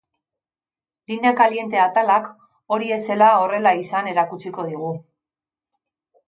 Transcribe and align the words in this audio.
Linea 1.11 1.33
caliente 1.41 1.81
atalak 1.83 2.25
hori 2.77 2.89
ez 2.97 2.99
zela 3.11 3.29
horrela 3.43 3.75
izan 3.83 4.11
erakutsiko 4.15 4.67
digu. 4.71 4.91